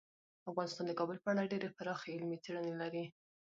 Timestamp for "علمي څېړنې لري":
2.15-3.05